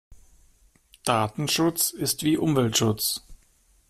Datenschutz 1.05 1.91
ist 1.91 2.23
wie 2.23 2.35
Umweltschutz. 2.35 3.21